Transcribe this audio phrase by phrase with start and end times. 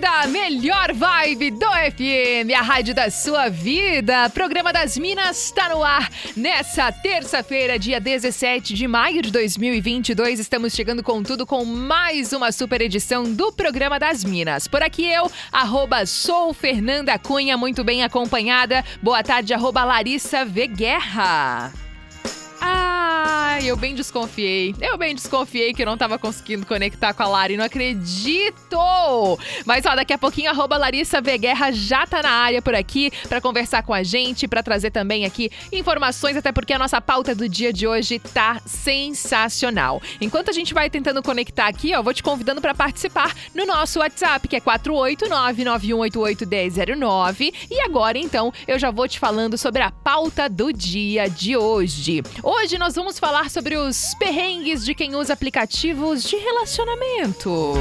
[0.00, 4.30] Da melhor vibe do FM, a rádio da sua vida.
[4.30, 10.40] Programa das Minas está no ar nessa terça-feira, dia 17 de maio de 2022.
[10.40, 14.66] Estamos chegando com tudo com mais uma super edição do Programa das Minas.
[14.66, 18.84] Por aqui eu, arroba sou Fernanda Cunha, muito bem acompanhada.
[19.02, 20.68] Boa tarde, arroba Larissa V.
[20.68, 21.72] Guerra.
[22.60, 22.81] Ah,
[23.64, 24.74] eu bem desconfiei.
[24.80, 27.56] Eu bem desconfiei que eu não tava conseguindo conectar com a Lari.
[27.56, 29.38] Não acredito!
[29.64, 33.12] Mas ó, daqui a pouquinho a Larissa V Guerra já tá na área por aqui
[33.28, 37.34] para conversar com a gente, para trazer também aqui informações, até porque a nossa pauta
[37.34, 40.02] do dia de hoje tá sensacional.
[40.20, 44.00] Enquanto a gente vai tentando conectar aqui, ó, vou te convidando para participar no nosso
[44.00, 47.54] WhatsApp, que é 48991881009.
[47.70, 52.22] E agora então, eu já vou te falando sobre a pauta do dia de hoje.
[52.42, 57.74] Hoje nós vamos falar sobre os perrengues de quem usa aplicativos de relacionamento.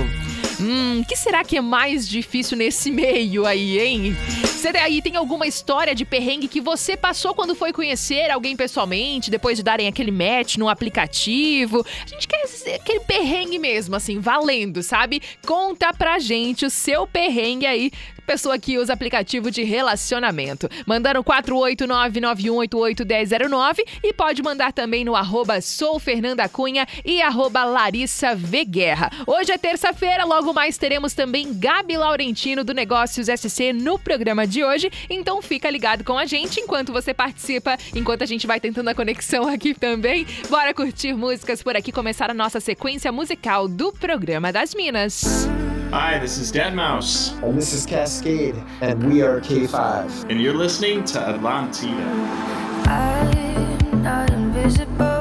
[0.59, 4.15] Hum, que será que é mais difícil nesse meio aí, hein?
[4.45, 9.31] Será aí tem alguma história de perrengue que você passou quando foi conhecer alguém pessoalmente,
[9.31, 11.83] depois de darem aquele match no aplicativo?
[12.03, 12.41] A gente quer
[12.75, 15.21] aquele perrengue mesmo, assim, valendo, sabe?
[15.45, 17.91] Conta pra gente o seu perrengue aí
[18.31, 20.69] pessoa que usa aplicativo de relacionamento.
[20.85, 29.11] Mandando 48991881009 e pode mandar também no arroba soufernandacunha e arroba Larissa v Guerra.
[29.27, 34.63] Hoje é terça-feira, logo mais teremos também Gabi Laurentino do Negócios SC no programa de
[34.63, 38.87] hoje, então fica ligado com a gente enquanto você participa, enquanto a gente vai tentando
[38.87, 40.25] a conexão aqui também.
[40.49, 45.49] Bora curtir músicas por aqui, começar a nossa sequência musical do programa das Minas.
[45.91, 47.33] Hi, this is Dead Mouse.
[47.41, 50.29] And this is Cascade, and we are K5.
[50.29, 51.91] And you're listening to Atlantida.
[52.87, 55.20] I'm not invisible.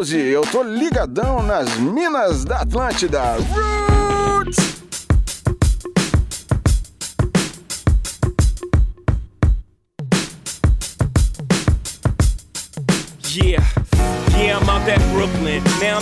[0.00, 3.32] Eu tô ligadão nas minas da Atlântida.
[3.32, 3.97] Roots!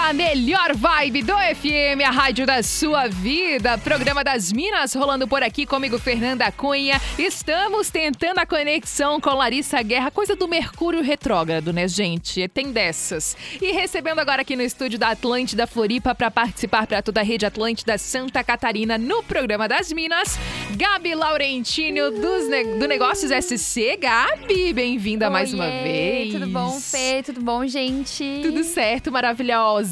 [0.00, 3.76] Atlântida, a melhor vibe do FM, a rádio da sua vida.
[3.78, 7.00] Programa das Minas rolando por aqui comigo, Fernanda Cunha.
[7.18, 12.48] Estamos tentando a conexão com Larissa Guerra, coisa do Mercúrio retrógrado, né, gente?
[12.48, 13.36] Tem dessas.
[13.60, 17.46] E recebendo agora aqui no estúdio da Atlântida Floripa para participar para toda a rede
[17.46, 20.38] Atlântida Santa Catarina no programa das Minas,
[20.76, 23.96] Gabi Laurentino dos ne do Negócios SC.
[23.98, 26.32] Gabi, bem-vinda mais uma vez.
[26.32, 27.22] Tudo bom, Fê?
[27.22, 28.40] Tudo bom, gente?
[28.42, 29.90] Tudo certo, maravilhosa.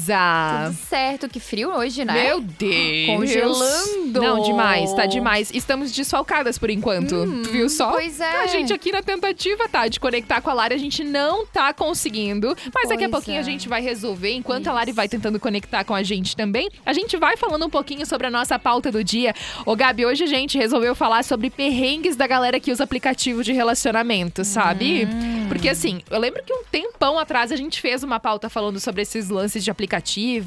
[0.65, 1.29] Tudo certo.
[1.29, 2.23] Que frio hoje, né?
[2.23, 3.07] Meu Deus.
[3.07, 4.21] Congelando.
[4.21, 5.51] Não, demais, tá demais.
[5.53, 7.15] Estamos desfalcadas por enquanto.
[7.15, 7.91] Hum, viu só?
[7.91, 8.43] pois é.
[8.43, 11.73] A gente aqui na tentativa, tá, de conectar com a Lari, a gente não tá
[11.73, 12.55] conseguindo.
[12.73, 13.39] Mas daqui a Pois pouquinho é.
[13.39, 14.33] a gente vai resolver.
[14.33, 17.69] Enquanto a Lari vai tentando conectar com a gente também, a gente vai falando um
[17.69, 19.33] pouquinho sobre a nossa pauta do dia.
[19.65, 23.53] Ô, Gabi, hoje a gente resolveu falar sobre perrengues da galera que usa aplicativo de
[23.53, 25.05] relacionamento, sabe?
[25.05, 25.47] Hum.
[25.49, 29.01] Porque assim, eu lembro que um tempão atrás a gente fez uma pauta falando sobre
[29.01, 29.88] esses lances de aplicativo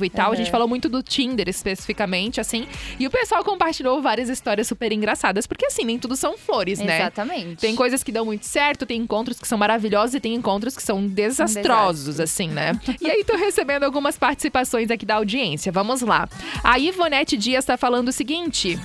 [0.04, 0.26] e tal.
[0.26, 0.36] A Uhum.
[0.36, 2.66] gente falou muito do Tinder especificamente, assim.
[2.98, 5.46] E o pessoal compartilhou várias histórias super engraçadas.
[5.46, 6.98] Porque assim, nem tudo são flores, né?
[7.00, 7.56] Exatamente.
[7.60, 10.82] Tem coisas que dão muito certo, tem encontros que são maravilhosos e tem encontros que
[10.82, 12.78] são desastrosos, assim, né?
[13.00, 15.70] e aí, tô recebendo algumas participações aqui da audiência.
[15.72, 16.28] Vamos lá.
[16.62, 18.78] A Ivonete Dias tá falando o seguinte.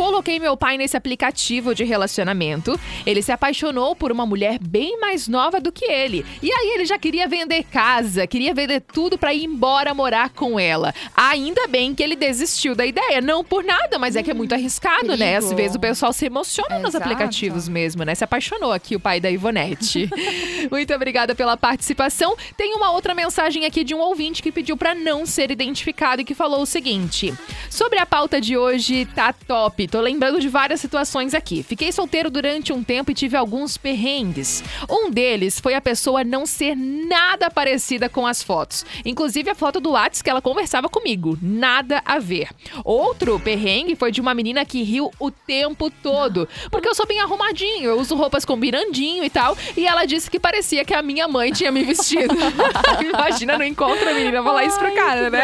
[0.00, 2.80] Coloquei meu pai nesse aplicativo de relacionamento.
[3.04, 6.24] Ele se apaixonou por uma mulher bem mais nova do que ele.
[6.42, 10.58] E aí ele já queria vender casa, queria vender tudo pra ir embora morar com
[10.58, 10.94] ela.
[11.14, 14.54] Ainda bem que ele desistiu da ideia, não por nada, mas é que é muito
[14.54, 15.36] arriscado, né?
[15.36, 15.56] Às perigo.
[15.56, 17.04] vezes o pessoal se emociona nos Exato.
[17.04, 18.14] aplicativos mesmo, né?
[18.14, 20.08] Se apaixonou aqui o pai da Ivonete.
[20.72, 22.34] muito obrigada pela participação.
[22.56, 26.24] Tem uma outra mensagem aqui de um ouvinte que pediu pra não ser identificado e
[26.24, 27.34] que falou o seguinte:
[27.68, 29.89] Sobre a pauta de hoje, tá top.
[29.90, 31.64] Tô lembrando de várias situações aqui.
[31.64, 34.62] Fiquei solteiro durante um tempo e tive alguns perrengues.
[34.88, 38.86] Um deles foi a pessoa não ser nada parecida com as fotos.
[39.04, 41.36] Inclusive a foto do Whats que ela conversava comigo.
[41.42, 42.50] Nada a ver.
[42.84, 46.48] Outro perrengue foi de uma menina que riu o tempo todo.
[46.70, 49.56] Porque eu sou bem arrumadinho, eu uso roupas combinandinho e tal.
[49.76, 52.34] E ela disse que parecia que a minha mãe tinha me vestido.
[53.02, 55.42] Imagina no encontro a menina falar isso pro cara, né?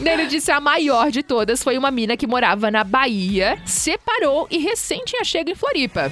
[0.00, 3.09] Ele disse a maior de todas foi uma mina que morava na Bahia,
[3.66, 6.10] separou e recém tinha chego em Floripa.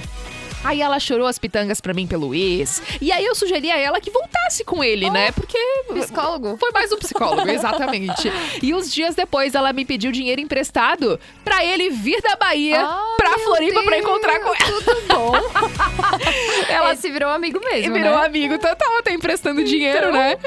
[0.63, 2.81] Aí ela chorou as pitangas pra mim pelo ex.
[3.01, 5.31] E aí eu sugeri a ela que voltasse com ele, né?
[5.31, 5.57] Porque.
[5.93, 6.57] Psicólogo.
[6.57, 8.31] Foi mais um psicólogo, exatamente.
[8.61, 13.15] E uns dias depois ela me pediu dinheiro emprestado pra ele vir da Bahia Ah,
[13.17, 14.81] pra Floripa pra Deus, encontrar com ela.
[14.81, 15.31] Tudo bom.
[16.69, 18.25] Ela Esse virou amigo mesmo, virou né?
[18.25, 20.37] amigo total, tá emprestando dinheiro, né?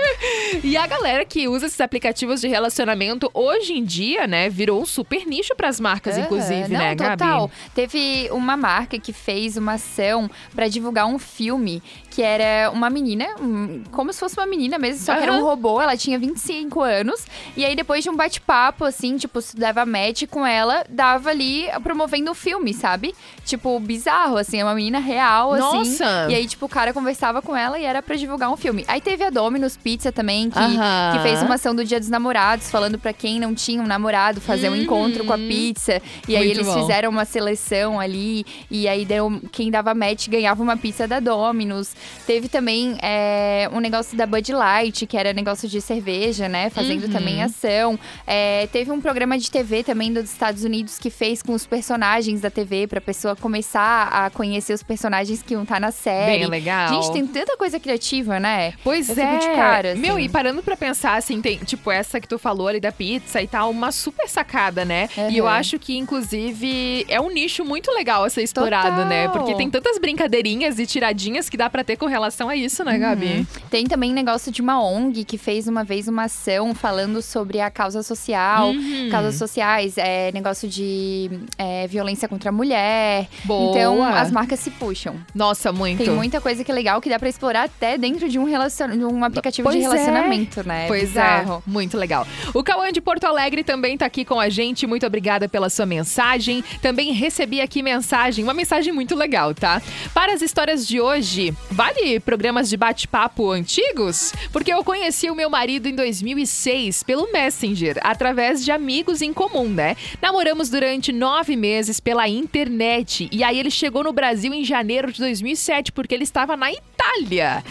[0.62, 4.86] E a galera que usa esses aplicativos de relacionamento hoje em dia, né, virou um
[4.86, 7.16] super nicho pras marcas, inclusive, não, né, Gabi?
[7.18, 7.50] total.
[7.74, 13.26] Teve uma marca que fez uma ação pra divulgar um filme que era uma menina,
[13.40, 16.82] um- como se fosse uma menina mesmo, só que era um robô, ela tinha 25
[16.82, 17.24] anos.
[17.56, 21.66] E aí, depois de um bate-papo, assim, tipo, se dava match com ela, dava ali
[21.82, 23.14] promovendo o filme, sabe?
[23.46, 25.78] Tipo, bizarro, assim, é uma menina real, assim.
[25.78, 26.26] Nossa!
[26.28, 28.84] E aí, tipo, o cara conversava com ela e era pra divulgar um filme.
[28.86, 31.12] Aí teve a Domino's Pizza também, que, Aham.
[31.16, 34.38] que fez uma ação do Dia dos Namorados, falando pra quem não tinha um namorado
[34.40, 34.82] fazer um Uhum.
[34.82, 36.00] encontro com a pizza.
[36.28, 36.78] E aí Muito eles bom.
[36.80, 38.44] fizeram uma seleção ali.
[38.70, 41.94] E aí deu, quem dava match ganhava uma pizza da Domino's.
[42.26, 46.70] Teve também é, um negócio da Bud Light, que era negócio de cerveja, né?
[46.70, 47.12] Fazendo Uhum.
[47.12, 47.98] também ação.
[48.26, 52.40] É, teve um programa de TV também dos Estados Unidos que fez com os personagens
[52.40, 56.38] da TV, pra pessoa começar a conhecer os personagens que iam estar na série.
[56.40, 56.88] Bem legal.
[56.88, 58.74] Gente, tem tanta coisa criativa, né?
[58.84, 59.38] Pois Eu é.
[59.56, 60.00] cara, assim.
[60.00, 63.40] Meu, e parando pra pensar, assim, tem, tipo, essa que tu falou ali da pizza
[63.42, 65.08] e tal, uma super sacada, né?
[65.30, 69.06] E eu acho que, inclusive, é um nicho muito legal a ser explorado, Total.
[69.06, 69.28] né?
[69.28, 72.96] Porque tem tantas brincadeirinhas e tiradinhas que dá pra ter com relação a isso, né,
[72.98, 73.26] Gabi?
[73.26, 73.46] Uhum.
[73.68, 77.70] Tem também negócio de uma ONG que fez uma vez uma ação falando sobre a
[77.70, 79.08] causa social, Uhum.
[79.10, 83.26] causas sociais, é, negócio de é, violência contra a mulher.
[83.44, 83.70] Boa.
[83.70, 85.16] Então as marcas se puxam.
[85.34, 86.04] Nossa, muito.
[86.04, 88.88] Tem muita coisa que é legal que dá pra explorar até dentro de um, relacion...
[88.90, 89.88] de um aplicativo Pois de é.
[89.88, 90.86] relacionamento, né?
[90.86, 91.62] Pois Bizarro.
[91.66, 92.26] é, muito legal.
[92.54, 94.86] O Cauã de Porto Alegre também tá aqui com a gente.
[94.86, 96.62] Muito obrigada pela sua mensagem.
[96.80, 99.71] Também recebi aqui mensagem, uma mensagem muito legal, tá?
[100.12, 104.32] Para as histórias de hoje, vale programas de bate-papo antigos?
[104.52, 109.68] Porque eu conheci o meu marido em 2006 pelo Messenger, através de amigos em comum,
[109.68, 109.96] né?
[110.20, 113.28] Namoramos durante nove meses pela internet.
[113.30, 116.91] E aí ele chegou no Brasil em janeiro de 2007, porque ele estava na Itália.
[117.02, 117.64] Itália.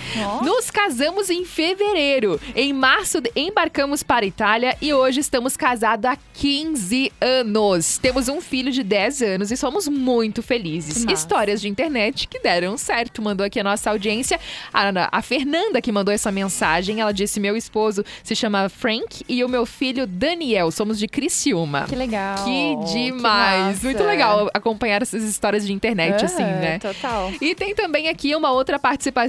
[0.43, 2.39] Nos casamos em fevereiro.
[2.53, 7.97] Em março embarcamos para a Itália e hoje estamos casados há 15 anos.
[7.97, 11.05] Temos um filho de 10 anos e somos muito felizes.
[11.05, 11.13] Que.
[11.13, 13.21] Histórias de internet que deram certo.
[13.21, 14.39] Mandou aqui a nossa audiência.
[14.73, 16.99] A, a Fernanda que mandou essa mensagem.
[16.99, 20.71] Ela disse: Meu esposo se chama Frank e o meu filho Daniel.
[20.71, 21.85] Somos de Criciúma.
[21.87, 22.43] Que legal.
[22.43, 23.21] Que Que demais.
[23.21, 23.85] massa.
[23.85, 26.79] Muito legal acompanhar essas histórias de internet, assim, Aham, né?
[26.79, 27.31] Total.
[27.39, 29.20] E tem também aqui uma outra participação.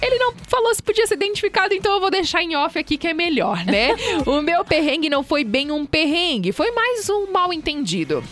[0.00, 3.08] Ele não falou se podia ser identificado, então eu vou deixar em off aqui que
[3.08, 3.96] é melhor, né?
[4.26, 8.22] o meu perrengue não foi bem um perrengue, foi mais um mal entendido.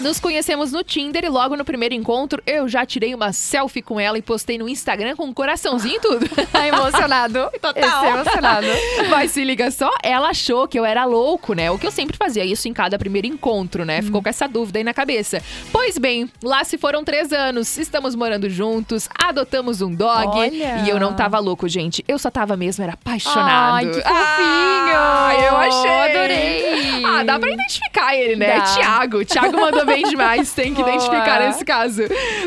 [0.00, 3.98] Nos conhecemos no Tinder e logo no primeiro encontro eu já tirei uma selfie com
[3.98, 6.26] ela e postei no Instagram com um coraçãozinho e tudo.
[6.52, 7.50] Tá emocionado.
[7.60, 7.74] Total.
[7.82, 8.66] Esse é emocionado.
[9.10, 11.70] Mas se liga só, ela achou que eu era louco, né?
[11.70, 14.00] O que eu sempre fazia isso em cada primeiro encontro, né?
[14.00, 15.42] Ficou com essa dúvida aí na cabeça.
[15.72, 20.28] Pois bem, lá se foram três anos, estamos morando juntos, adotamos um dog.
[20.38, 20.78] Olha.
[20.84, 22.04] E eu não tava louco, gente.
[22.06, 23.74] Eu só tava mesmo, era apaixonado.
[23.74, 25.46] Ai, que Ah, fofinho!
[25.46, 26.16] eu achei.
[26.16, 27.04] Adorei.
[27.04, 28.58] Ah, dá pra identificar ele, né?
[28.58, 28.60] Dá.
[28.62, 29.24] Tiago.
[29.24, 30.94] Tiago mandou bem demais, tem que Boa.
[30.94, 32.02] identificar nesse caso.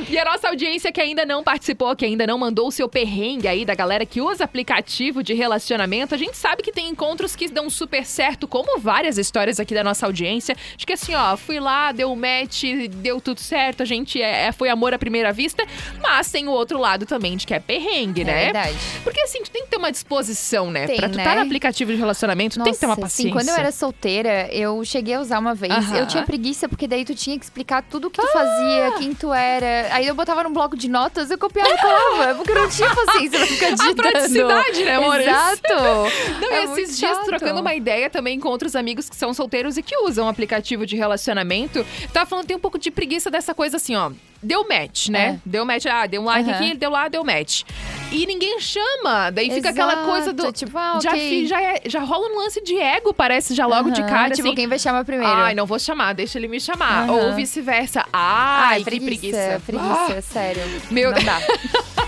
[0.09, 3.47] E a nossa audiência que ainda não participou, que ainda não mandou o seu perrengue
[3.47, 7.47] aí da galera que usa aplicativo de relacionamento, a gente sabe que tem encontros que
[7.47, 10.55] dão super certo, como várias histórias aqui da nossa audiência.
[10.75, 12.63] Acho que assim, ó, fui lá, deu match,
[12.97, 15.63] deu tudo certo, a gente é, é- foi amor à primeira vista,
[16.01, 18.43] mas tem o outro lado também de que é perrengue, É né?
[18.45, 18.77] verdade.
[19.03, 20.87] Porque assim, tu tem que ter uma disposição, né?
[20.87, 21.23] Tem, pra tu né?
[21.23, 23.29] tá no aplicativo de relacionamento, tu tem que ter uma Nossa, paciência.
[23.29, 25.73] Sim, quando eu era solteira, eu cheguei a usar uma vez.
[25.73, 25.97] Aham.
[25.97, 29.13] Eu tinha preguiça, porque daí tu tinha que explicar tudo o que tu fazia, quem
[29.13, 29.93] tu era.
[29.93, 32.89] Aí eu botava num bloco de notas, eu copiava e colava, porque eu não tinha
[32.95, 33.95] paciência pra ficar digitando.
[33.95, 35.19] praticidade, né, amor?
[35.19, 35.59] Exato.
[36.39, 37.25] Não, É e esses dias, chato.
[37.25, 40.95] trocando uma ideia também com outros amigos que são solteiros e que usam aplicativo de
[40.95, 44.11] relacionamento, tava falando tem um pouco de preguiça dessa coisa assim, ó.
[44.41, 45.35] Deu match, né?
[45.35, 45.39] É.
[45.45, 46.57] Deu match, ah, deu um like Aham.
[46.59, 47.63] aqui, deu lá, deu match.
[48.11, 49.29] E ninguém chama.
[49.31, 50.51] Daí fica aquela coisa do.
[50.51, 51.19] Tipo, ah, já, ok.
[51.19, 54.31] fi- já, é- já rola um lance de ego, parece, já logo de cara.
[54.31, 55.31] Tipo, assim, quem vai chamar primeiro?
[55.31, 57.09] Ai, não vou chamar, deixa ele me chamar.
[57.09, 58.05] Ou vice-versa.
[58.11, 59.05] Ai, Ai, que preguiça.
[59.05, 59.61] preguiça.
[59.65, 60.61] Preguiça, Ah, sério.
[60.89, 61.39] meu dá.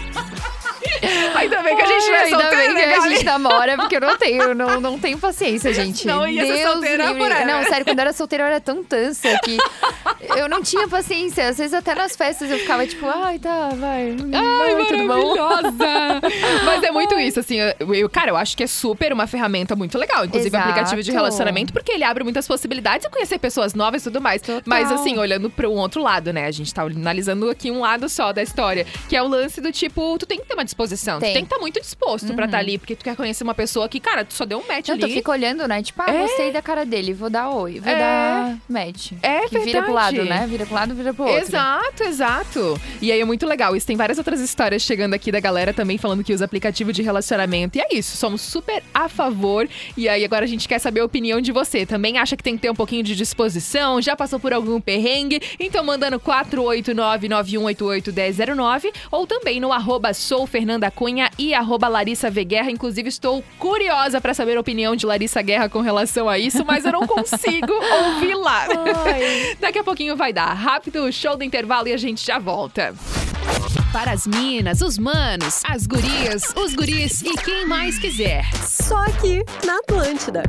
[1.35, 3.09] Ainda bem que a gente não é Ai, Ainda bem né, que a Gabi?
[3.09, 6.05] gente namora, porque eu não tenho, não, não tenho paciência, gente.
[6.05, 7.19] Não ia ser Deus solteira livre.
[7.23, 7.45] forever.
[7.47, 9.57] Não, sério, quando eu era solteira eu era tão tansa que
[10.37, 11.47] eu não tinha paciência.
[11.47, 14.15] Às vezes até nas festas eu ficava tipo, ai, tá, vai.
[14.33, 15.35] Ai, Oi, tudo bom?
[16.65, 19.75] Mas é muito isso, assim, eu, eu- cara, eu acho que é super uma ferramenta
[19.75, 20.69] muito legal, inclusive Exato.
[20.69, 24.41] aplicativo de relacionamento, porque ele abre muitas possibilidades de conhecer pessoas novas e tudo mais.
[24.65, 26.45] Mas assim, olhando para um outro lado, né?
[26.45, 29.71] A gente tá analisando aqui um lado só da história, que é o lance do
[29.71, 31.31] tipo, tu tem que ter uma disposição, Tem.
[31.31, 33.87] tu tem que estar muito disposto pra estar ali, porque tu quer conhecer uma pessoa
[33.89, 35.13] que, cara, tu só deu um match Não, tu ali.
[35.13, 35.81] fica olhando, né?
[35.81, 36.21] Tipo, ah, É.
[36.21, 37.99] gostei da cara dele, vou dar oi, vou É.
[37.99, 39.11] dar match.
[39.21, 40.41] É que vira pro lado, verdade.
[40.41, 40.47] né?
[40.47, 41.39] Vira pro lado, vira pro outro.
[41.41, 42.81] Exato, exato.
[43.01, 43.75] E aí é muito legal.
[43.75, 47.01] Isso tem várias outras histórias chegando aqui da galera também falando que usa aplicativo de
[47.01, 47.77] relacionamento.
[47.77, 49.67] E é isso, somos super a favor.
[49.97, 51.85] E aí agora a gente quer saber a opinião de você.
[51.85, 54.01] Também acha que tem que ter um pouquinho de disposição?
[54.01, 55.39] Já passou por algum perrengue?
[55.59, 60.45] Então manda no 489-9188-1009 ou também no arroba sou
[60.81, 62.71] Fernanda Cunha e arroba Larissa V Guerra.
[62.71, 66.83] Inclusive estou curiosa pra saber a opinião de Larissa Guerra com relação a isso, mas
[66.83, 67.71] eu não consigo
[68.15, 68.65] ouvir lá.
[69.61, 70.53] Daqui a pouquinho vai dar.
[70.53, 72.95] Rápido show do intervalo e a gente já volta.
[73.93, 78.43] Para as minas, os manos, as gurias, os guris e quem mais quiser.
[78.55, 80.43] Só aqui na Atlântida.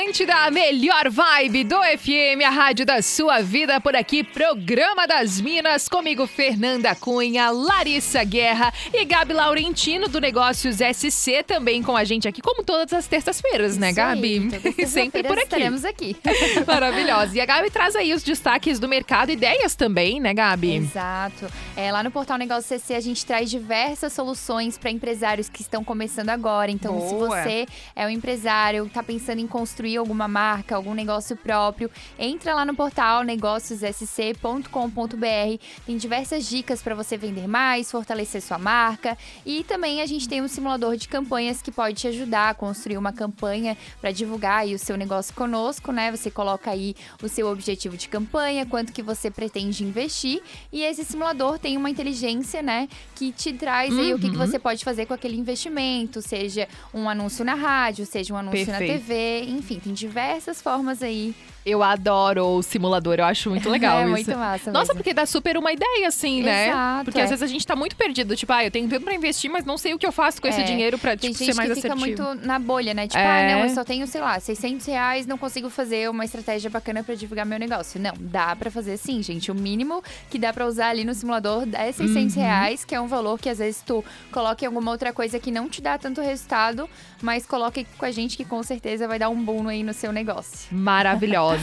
[0.00, 5.38] Atlântida, a melhor vibe do FM, a rádio da sua vida por aqui, programa das
[5.38, 12.02] Minas, comigo Fernanda Cunha, Larissa Guerra e Gabi Laurentino do Negócios SC também com a
[12.02, 14.48] gente aqui, como todas as terças-feiras, né, aí, Gabi?
[14.82, 15.42] as Sempre por aqui.
[15.42, 16.16] Estaremos aqui.
[16.66, 17.36] Maravilhosa.
[17.36, 20.76] E a Gabi traz aí os destaques do mercado, ideias também, né, Gabi?
[20.76, 21.46] Exato.
[21.76, 25.84] É, lá no portal Negócio CC a gente traz diversas soluções para empresários que estão
[25.84, 26.70] começando agora.
[26.70, 27.42] Então, se Boa.
[27.42, 32.64] você é um empresário, está pensando em construir alguma marca, algum negócio próprio, entra lá
[32.64, 35.62] no portal negóciossc.com.br.
[35.86, 40.42] Tem diversas dicas para você vender mais, fortalecer sua marca e também a gente tem
[40.42, 44.74] um simulador de campanhas que pode te ajudar a construir uma campanha para divulgar aí
[44.74, 46.10] o seu negócio conosco, né?
[46.10, 51.04] Você coloca aí o seu objetivo de campanha, quanto que você pretende investir e esse
[51.04, 54.46] simulador tem uma inteligência, né, que te traz aí o que, que Uhum.
[54.46, 58.78] você pode fazer com aquele investimento, seja um anúncio na rádio, seja um anúncio na
[58.78, 59.00] Perfeito.
[59.04, 61.34] TV, enfim, tem tem diversas formas aí.
[61.64, 64.10] Eu adoro o simulador, eu acho muito legal é isso.
[64.12, 64.94] muito massa Nossa, mesmo.
[64.96, 66.68] porque dá super uma ideia, assim, né?
[66.68, 67.22] Exato, Porque é.
[67.24, 68.34] às vezes a gente tá muito perdido.
[68.34, 70.48] Tipo, ah, eu tenho tudo pra investir, mas não sei o que eu faço com
[70.48, 72.22] esse É, dinheiro pra tipo, ser mais que fica assertivo.
[72.24, 73.06] muito na bolha, né?
[73.06, 73.52] Tipo, É.
[73.52, 77.02] ah, não, eu só tenho, sei lá, 600 reais, não consigo fazer uma estratégia bacana
[77.04, 78.00] pra divulgar meu negócio.
[78.00, 79.50] Não, dá pra fazer sim, gente.
[79.50, 82.42] O mínimo que dá pra usar ali no simulador é 600 Uhum.
[82.42, 85.50] reais, que é um valor que às vezes tu coloca em alguma outra coisa que
[85.50, 86.88] não te dá tanto resultado,
[87.20, 90.10] mas coloca com a gente que com certeza vai dar um boom aí no seu
[90.12, 90.68] negócio.
[90.74, 91.59] Maravilhosa.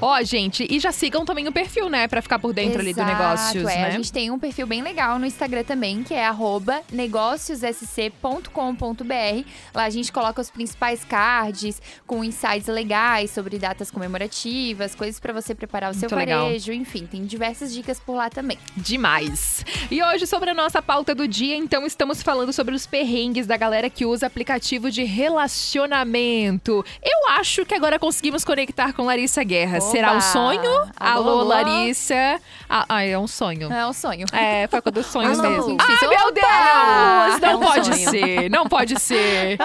[0.00, 2.08] Ó, gente, e já sigam também o perfil, né?
[2.08, 3.78] Pra ficar por dentro ali do Exato, negócios, é.
[3.78, 3.86] né?
[3.86, 9.48] A gente tem um perfil bem legal no Instagram também, que é arroba negóciossc.com.br.
[9.74, 15.32] Lá a gente coloca os principais cards com insights legais sobre datas comemorativas, coisas pra
[15.32, 16.44] você preparar o seu Muito legal.
[16.44, 18.58] varejo, enfim, tem diversas dicas por lá também.
[18.76, 19.64] Demais.
[19.90, 23.56] E hoje, sobre a nossa pauta do dia, então, estamos falando sobre os perrengues da
[23.56, 26.84] galera que usa aplicativo de relacionamento.
[27.02, 29.78] Eu acho que agora conseguimos conectar com Larissa Guerra.
[29.78, 29.90] Oba!
[29.90, 30.70] Será um sonho?
[30.98, 31.44] Alô, Alô?
[31.44, 32.40] Larissa.
[32.68, 33.72] Ah, ah, é um sonho.
[33.72, 34.26] É um sonho.
[34.32, 35.70] É, foi com dos sonhos Alô, mesmo.
[35.70, 36.30] gente, Ai, isso- meu Opa!
[36.32, 37.40] Deus!
[37.40, 38.10] Não É um pode sonho.
[38.10, 39.58] ser, não pode ser.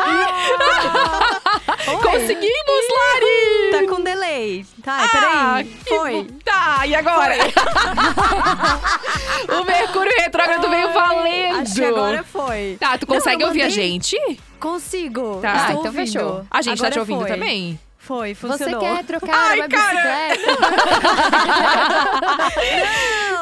[1.88, 1.98] Oi.
[2.02, 3.72] Conseguimos, Lari!
[3.72, 4.66] Tá com delay.
[4.84, 5.66] Tá, Ah, peraí.
[5.88, 6.28] Foi.
[6.44, 7.36] Tá, e agora?
[9.60, 11.60] o Mercúrio Retrógrado veio valendo.
[11.62, 12.78] Acho que agora foi.
[12.80, 14.18] Tá, tu Não, consegue eu ouvir a mandei- gente?
[14.60, 15.40] Consigo.
[15.42, 15.56] Tá.
[15.56, 15.94] Estou Ah, então ouvindo.
[15.94, 16.46] fechou.
[16.50, 17.30] A gente tá Agora te ouvindo foi.
[17.30, 17.80] também?
[18.04, 18.82] Foi, Você funcionou.
[18.82, 20.34] quer trocar Ai, uma cara.
[20.36, 20.58] bicicleta?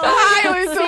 [0.03, 0.79] Ai, muito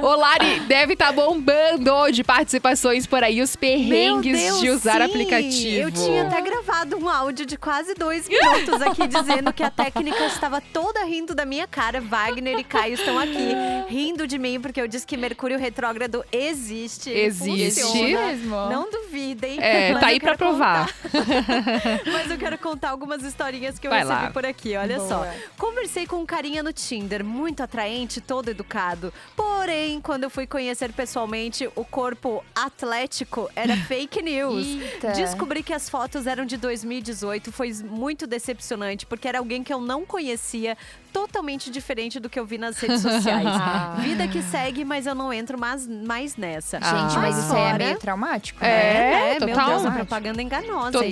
[0.00, 0.06] bom!
[0.06, 5.02] Ô, Lari, deve estar bombando de participações por aí, os perrengues Deus, de usar sim.
[5.02, 5.76] aplicativo.
[5.82, 10.24] Eu tinha até gravado um áudio de quase dois minutos aqui dizendo que a técnica
[10.26, 12.00] estava toda rindo da minha cara.
[12.00, 13.54] Wagner e Caio estão aqui
[13.88, 17.10] rindo de mim porque eu disse que Mercúrio retrógrado existe.
[17.10, 17.82] Existe.
[17.82, 18.26] funciona.
[18.28, 18.56] mesmo?
[18.70, 19.58] Não duvidem.
[19.60, 20.90] É, mas tá aí pra quero provar.
[22.12, 24.30] Mas eu quero contar algumas historinhas que eu Vai recebi lá.
[24.30, 24.76] por aqui.
[24.76, 25.08] Olha Boa.
[25.08, 25.26] só.
[25.58, 29.12] Conversei com um carinha no Tinder, muito atraente, todo educado.
[29.34, 34.66] Porém, quando eu fui conhecer pessoalmente, o corpo atlético era fake news.
[34.66, 35.12] Eita.
[35.12, 39.80] Descobri que as fotos eram de 2018, foi muito decepcionante, porque era alguém que eu
[39.80, 40.76] não conhecia,
[41.12, 43.46] totalmente diferente do que eu vi nas redes sociais.
[43.68, 43.96] Ah.
[44.00, 46.78] Vida que segue, mas eu não entro mais, mais nessa.
[46.78, 47.20] Gente, Ah.
[47.20, 49.36] mas isso aí é Fora- meio traumático, É, né?
[49.36, 49.68] É, meu total.
[49.70, 50.92] Deus, a propaganda enganosa.
[50.92, 51.06] Total.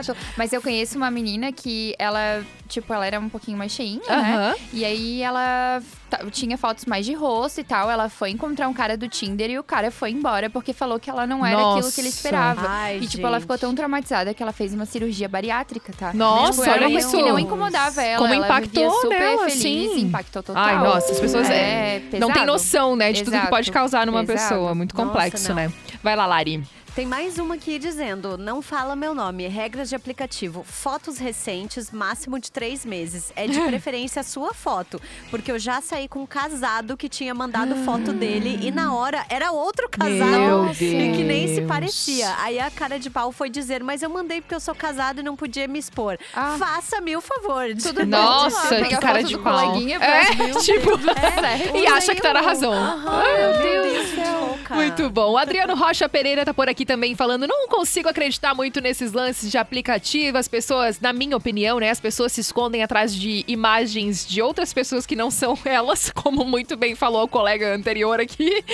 [0.00, 0.16] Exato.
[0.36, 4.34] Mas eu conheço uma menina que ela, tipo, ela era um pouquinho mais cheinha, né?
[4.36, 4.54] Aham.
[4.72, 5.82] E aí ela
[6.30, 7.90] tinha fotos mais de rosto e tal.
[7.90, 11.08] Ela foi encontrar um cara do Tinder e o cara foi embora porque falou que
[11.10, 12.16] ela não era aquilo que ele Nossa.
[12.16, 12.66] esperava.
[12.68, 13.42] Ai, e, tipo, ela gente.
[13.42, 16.12] ficou tão traumatizada que ela fez uma cirurgia bariátrica, tá?
[16.12, 17.10] Nossa, tipo, era olha uma isso.
[17.10, 18.18] que não incomodava ela.
[18.18, 20.00] Como ela impactou vivia super nela, feliz, assim.
[20.00, 20.64] impactou total.
[20.64, 22.46] Ai, nossa, as pessoas é, não têm pesado.
[22.46, 23.50] noção, né, de tudo que Exato.
[23.50, 24.38] pode causar numa Exato.
[24.38, 24.74] pessoa.
[24.74, 25.56] Muito Nossa, complexo, não.
[25.56, 25.72] né?
[26.02, 26.62] Vai lá, Lari.
[27.00, 29.48] Tem mais uma aqui dizendo: não fala meu nome.
[29.48, 30.62] Regras de aplicativo.
[30.62, 33.32] Fotos recentes, máximo de três meses.
[33.34, 35.00] É de preferência a sua foto.
[35.30, 39.24] Porque eu já saí com um casado que tinha mandado foto dele e na hora
[39.30, 40.70] era outro casado.
[40.74, 40.76] E
[41.16, 41.68] que nem se Deus.
[41.68, 42.34] parecia.
[42.38, 45.22] Aí a cara de pau foi dizer: Mas eu mandei porque eu sou casado e
[45.22, 46.18] não podia me expor.
[46.36, 46.56] Ah.
[46.58, 47.64] Faça-me o favor.
[47.82, 48.84] Tudo Nossa, bem.
[48.90, 49.68] que cara foto de do pau.
[49.70, 50.24] coleguinha, É,
[50.60, 51.76] tipo, certo.
[51.78, 52.74] e acha que tá na razão.
[52.74, 54.50] Meu Deus do céu.
[54.76, 55.32] Muito bom.
[55.32, 59.48] O Adriano Rocha Pereira tá por aqui também falando: não consigo acreditar muito nesses lances
[59.48, 60.36] de aplicativo.
[60.36, 61.88] As pessoas, na minha opinião, né?
[61.88, 66.44] As pessoas se escondem atrás de imagens de outras pessoas que não são elas, como
[66.44, 68.64] muito bem falou o colega anterior aqui.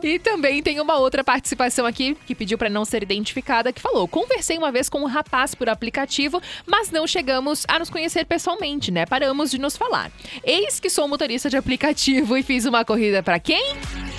[0.00, 4.06] e também tem uma outra participação aqui que pediu pra não ser identificada, que falou:
[4.06, 8.92] conversei uma vez com um rapaz por aplicativo, mas não chegamos a nos conhecer pessoalmente,
[8.92, 9.06] né?
[9.06, 10.12] Paramos de nos falar.
[10.44, 13.74] Eis que sou motorista de aplicativo e fiz uma corrida pra quem?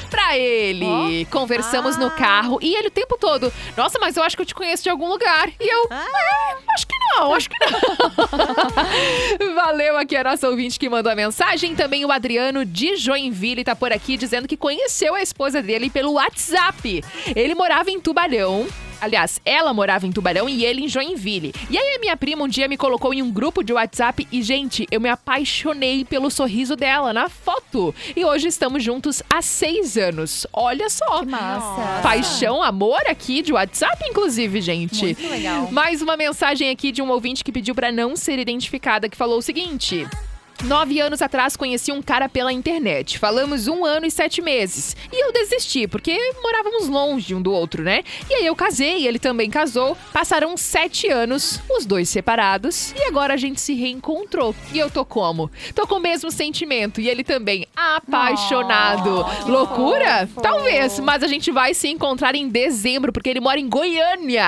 [0.09, 1.25] Pra ele.
[1.31, 3.51] Conversamos no carro e ele o tempo todo.
[3.75, 5.49] Nossa, mas eu acho que eu te conheço de algum lugar.
[5.59, 5.87] E eu.
[5.91, 7.79] "É, acho que não, acho que não.
[9.55, 11.75] Valeu aqui a nossa ouvinte que mandou a mensagem.
[11.75, 16.13] Também o Adriano de Joinville tá por aqui dizendo que conheceu a esposa dele pelo
[16.13, 17.03] WhatsApp.
[17.35, 18.67] Ele morava em Tubarão.
[18.99, 21.53] Aliás, ela morava em Tubarão e ele em Joinville.
[21.69, 24.41] E aí a minha prima um dia me colocou em um grupo de WhatsApp e,
[24.41, 27.93] gente, eu me apaixonei pelo sorriso dela na foto.
[28.15, 30.47] E hoje estamos juntos há seis anos.
[30.51, 31.23] Olha só.
[31.25, 32.01] Massa.
[32.01, 35.05] Paixão, amor aqui de WhatsApp, inclusive, gente.
[35.05, 35.71] Muito legal.
[35.71, 39.37] Mais uma mensagem aqui de um ouvinte que pediu pra não ser identificada, que falou
[39.37, 40.07] o seguinte.
[40.63, 43.19] Nove anos atrás conheci um cara pela internet.
[43.19, 44.95] Falamos um ano e sete meses.
[45.11, 48.03] E eu desisti, porque morávamos longe um do outro, né?
[48.29, 49.95] E aí eu casei, ele também casou.
[50.11, 52.91] Passaram sete anos, os dois separados.
[52.97, 54.55] E agora a gente se reencontrou.
[54.73, 55.51] E eu tô como?
[55.75, 56.99] Tô com o mesmo sentimento.
[56.99, 59.25] E ele também, apaixonado.
[59.45, 60.27] Loucura?
[60.41, 64.47] Talvez, mas a gente vai se encontrar em dezembro, porque ele mora em Goiânia.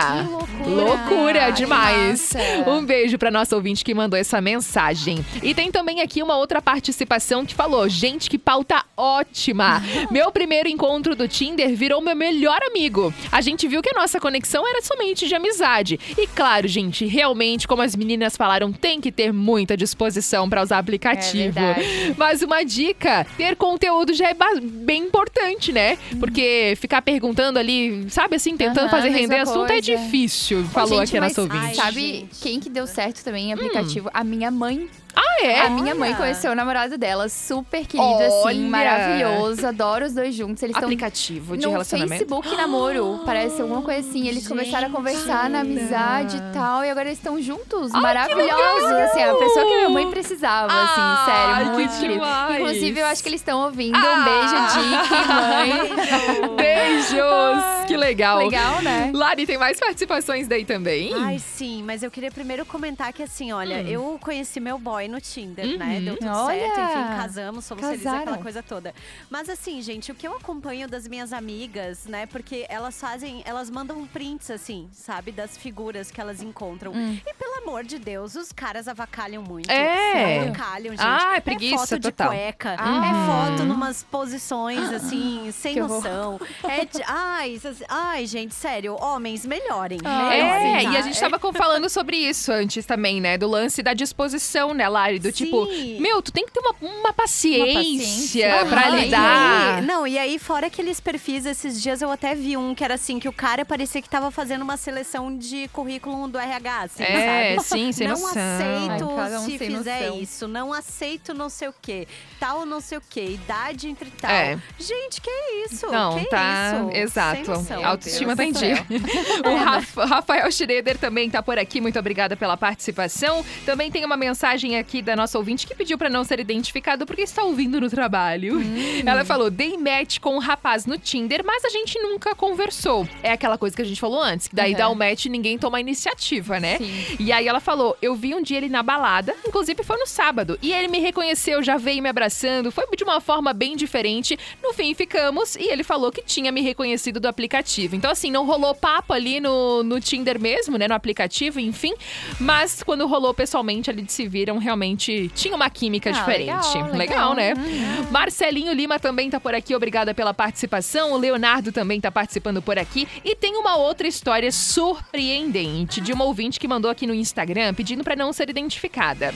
[0.66, 1.52] loucura.
[1.52, 2.34] demais.
[2.68, 5.24] Um beijo pra nossa ouvinte que mandou essa mensagem.
[5.44, 9.82] E tem também aqui uma outra participação que falou: gente, que pauta ótima!
[10.12, 13.14] meu primeiro encontro do Tinder virou meu melhor amigo.
[13.32, 16.00] A gente viu que a nossa conexão era somente de amizade.
[16.18, 20.78] E claro, gente, realmente, como as meninas falaram, tem que ter muita disposição pra usar
[20.80, 21.60] aplicativo.
[21.60, 25.98] É Mas uma dica: ter conteúdo já é bem importante, né?
[26.20, 29.98] Porque ficar perguntando ali, sabe assim, tentando Aham, fazer render assunto é coisa.
[29.98, 30.62] difícil.
[30.62, 31.76] Ô, Falou gente, aqui a mas nossa ouvinte.
[31.76, 34.10] Sabe quem que deu certo também em aplicativo?
[34.14, 34.90] A minha mãe.
[35.22, 35.60] Ah, é?
[35.62, 38.60] A minha mãe conheceu o namorado dela, super querido, assim, Olha!
[38.70, 39.68] maravilhoso.
[39.68, 40.64] Adoro os dois juntos.
[40.64, 42.20] Eles estão Aplicativo de no relacionamento.
[42.20, 44.28] Facebook namoro, parece alguma coisa assim.
[44.28, 48.92] Eles começaram a conversar na amizade e tal, e agora eles estão juntos, Ai, maravilhosos.
[48.92, 52.14] Assim, a pessoa que minha mãe precisava, Ai, assim, sério, que muito querido.
[52.14, 52.56] demais!
[52.60, 53.98] Inclusive, eu acho que eles estão ouvindo.
[53.98, 54.16] Ah!
[54.20, 56.59] Um beijo, Dick, mãe.
[56.80, 57.86] Beijos!
[57.88, 58.38] Que legal.
[58.40, 59.12] Legal, né?
[59.14, 61.12] Lari, tem mais participações daí também?
[61.14, 63.88] Ai, sim, mas eu queria primeiro comentar que assim, olha, Hum.
[63.88, 65.98] eu conheci meu boy no Tinder, né?
[65.98, 66.06] Uhum.
[66.06, 66.60] Deu tudo Olha!
[66.60, 68.24] certo, enfim, casamos, somos felizes, Casaram.
[68.24, 68.94] aquela coisa toda.
[69.30, 72.26] Mas assim, gente, o que eu acompanho das minhas amigas, né?
[72.28, 75.32] Porque elas fazem, elas mandam prints, assim, sabe?
[75.32, 76.92] Das figuras que elas encontram.
[76.94, 77.18] Hum.
[77.26, 79.70] E pelo amor de Deus, os caras avacalham muito.
[79.70, 80.40] É.
[80.42, 81.02] Avacalham, gente.
[81.06, 82.30] Ah, é é preguiça foto de total.
[82.30, 83.04] cueca, Uhum.
[83.04, 86.40] é foto numas posições, assim, sem Que horror.
[86.72, 90.00] É de- ai, essas- ai, gente, sério, homens, melhorem.
[90.04, 90.92] Ah, melhorem, É, tá?
[90.92, 93.38] e a gente tava com- falando sobre isso antes também, né?
[93.38, 95.20] Do lance da disposição, né, Lari?
[95.20, 96.00] Do tipo, Sim.
[96.00, 98.66] meu, tu tem que ter uma, uma paciência, paciência.
[98.70, 99.76] pra Aham, lidar.
[99.76, 102.84] E aí, não, e aí, fora aqueles perfis, esses dias eu até vi um que
[102.84, 106.82] era assim, que o cara parecia que tava fazendo uma seleção de currículo do RH,
[106.84, 107.68] assim, É, sabe?
[107.68, 108.30] sim, sem não noção.
[108.30, 110.22] aceito Ai, cada um se sem fizer noção.
[110.22, 112.08] isso, não aceito não sei o quê,
[112.40, 114.30] tal não sei o quê, idade entre tal.
[114.32, 114.58] É.
[114.78, 115.30] Gente, que
[115.66, 115.88] isso?
[115.92, 116.59] Não, que tá.
[116.94, 117.50] Exato.
[117.52, 117.86] noção.
[117.86, 118.86] Autoestima tá em dia.
[119.46, 121.80] O Rafa- Rafael Schroeder também tá por aqui.
[121.82, 123.44] Muito obrigada pela participação.
[123.66, 127.22] Também tem uma mensagem aqui da nossa ouvinte que pediu pra não ser identificado porque
[127.22, 128.58] está ouvindo no trabalho.
[128.60, 129.02] Hum.
[129.06, 133.08] Ela falou: dei match com um rapaz no Tinder, mas a gente nunca conversou.
[133.24, 134.78] É aquela coisa que a gente falou antes, que daí Uhum.
[134.78, 136.78] dá o match e ninguém toma a iniciativa, né?
[136.78, 137.18] Sim.
[137.20, 140.58] E aí ela falou: eu vi um dia ele na balada, inclusive foi no sábado,
[140.62, 144.38] e ele me reconheceu, já veio me abraçando, foi de uma forma bem diferente.
[144.64, 147.96] No fim ficamos e ele falou que tinha me reconhecido do aplicativo.
[147.96, 150.88] Então, assim, não rolou papo ali no, no Tinder mesmo, né?
[150.88, 151.94] No aplicativo, enfim.
[152.40, 156.78] Mas quando rolou pessoalmente, ali de se viram, realmente tinha uma química Ah, diferente.
[156.96, 157.34] legal, legal.
[157.36, 157.54] né?
[157.54, 158.12] Uhum.
[158.12, 161.14] Marcelinho Lima também tá por aqui, obrigada pela participação.
[161.14, 163.08] O Leonardo também tá participando por aqui.
[163.24, 168.04] E tem uma outra história surpreendente de uma ouvinte que mandou aqui no Instagram pedindo
[168.04, 169.34] pra não ser identificada.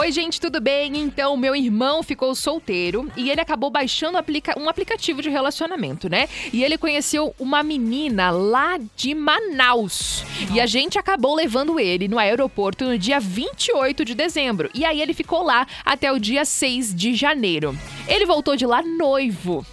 [0.00, 0.96] Oi, gente, tudo bem?
[0.96, 6.28] Então, meu irmão ficou solteiro e ele acabou baixando aplica- um aplicativo de relacionamento, né?
[6.52, 10.22] E ele conheceu uma menina lá de Manaus.
[10.54, 14.70] E a gente acabou levando ele no aeroporto no dia 28 de dezembro.
[14.72, 17.76] E aí ele ficou lá até o dia 6 de janeiro.
[18.06, 19.66] Ele voltou de lá noivo.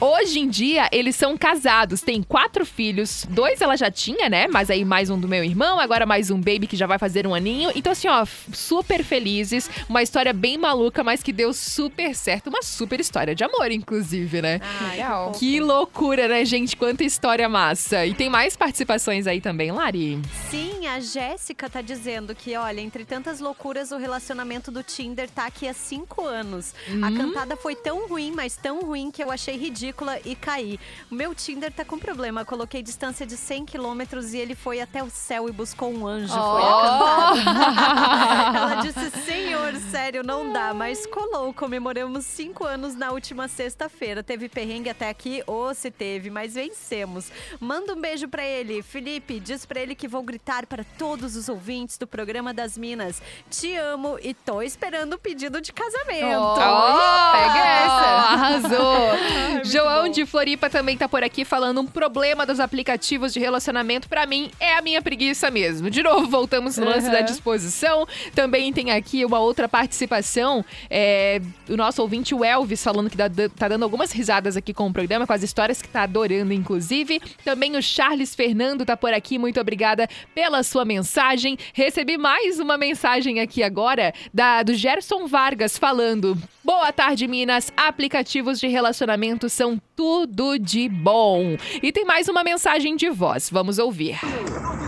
[0.00, 3.26] Hoje em dia, eles são casados, têm quatro filhos.
[3.28, 4.46] Dois ela já tinha, né?
[4.48, 7.26] Mas aí mais um do meu irmão, agora mais um baby que já vai fazer
[7.26, 7.70] um aninho.
[7.74, 9.70] Então, assim, ó, super felizes.
[9.88, 12.48] Uma história bem maluca, mas que deu super certo.
[12.48, 14.60] Uma super história de amor, inclusive, né?
[14.90, 15.32] Legal.
[15.32, 16.76] Que loucura, né, gente?
[16.76, 18.04] Quanta história massa.
[18.06, 20.20] E tem mais participações aí também, Lari?
[20.50, 25.46] Sim, a Jéssica tá dizendo que, olha, entre tantas loucuras, o relacionamento do Tinder tá
[25.46, 26.74] aqui há cinco anos.
[27.02, 27.16] A Hum.
[27.16, 30.78] cantada foi tão ruim, mas tão ruim que eu achei ridícula e caí.
[31.10, 32.44] O meu Tinder tá com problema.
[32.44, 36.32] Coloquei distância de 100 quilômetros e ele foi até o céu e buscou um anjo.
[36.32, 38.58] Foi a cantada.
[38.58, 40.72] Ela disse, senhor, sério, não dá.
[40.72, 41.52] Mas colou.
[41.52, 44.22] Comemoramos cinco anos na última sexta-feira.
[44.22, 45.42] Teve perrengue até aqui?
[45.46, 47.30] Ou se teve, mas vencemos.
[47.58, 48.80] Manda um beijo pra ele.
[48.80, 53.20] Felipe, diz pra ele que vou gritar para todos os ouvintes do programa das Minas.
[53.50, 56.38] Te amo e tô esperando o pedido de casamento.
[56.38, 58.04] Oh, pega essa.
[58.34, 59.63] Arrasou!
[59.64, 64.08] João de Floripa também tá por aqui falando um problema dos aplicativos de relacionamento.
[64.08, 65.88] Pra mim, é a minha preguiça mesmo.
[65.90, 67.12] De novo, voltamos no lance Uhum.
[67.12, 68.06] da disposição.
[68.34, 70.64] Também tem aqui uma outra participação.
[70.90, 74.86] É, o nosso ouvinte, o Elvis, falando que dá- tá dando algumas risadas aqui com
[74.86, 77.20] o programa, com as histórias que tá adorando, inclusive.
[77.44, 79.38] Também o Charles Fernando tá por aqui.
[79.38, 81.56] Muito obrigada pela sua mensagem.
[81.72, 86.36] Recebi mais uma mensagem aqui agora da, do Gerson Vargas falando.
[86.62, 87.72] Boa tarde, Minas.
[87.76, 91.56] Aplicativos de relacionamento são tudo de bom.
[91.82, 93.48] E tem mais uma mensagem de voz.
[93.50, 94.18] Vamos ouvir.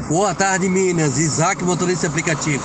[0.08, 1.18] Boa tarde, Minas.
[1.18, 2.62] Isaac, motorista aplicativo.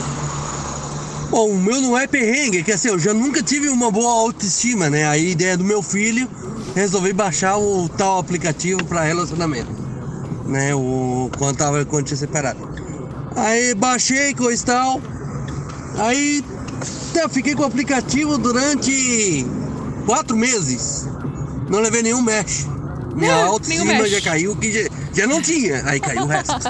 [1.29, 4.89] Bom, o meu não é perrengue, que assim, eu já nunca tive uma boa autoestima,
[4.89, 5.07] né?
[5.07, 6.27] A ideia do meu filho,
[6.75, 9.71] resolvi baixar o tal aplicativo para relacionamento,
[10.45, 10.75] né?
[10.75, 12.69] O, quando, tava, quando tinha separado.
[13.35, 15.01] Aí baixei, coisa e tal.
[15.99, 16.43] Aí
[17.13, 19.45] tá, fiquei com o aplicativo durante
[20.05, 21.07] quatro meses.
[21.71, 22.67] Não levei nenhum mesh.
[23.15, 25.83] Minha Nenhum autoestima já caiu, que já, não tinha.
[25.85, 26.53] Aí caiu o resto.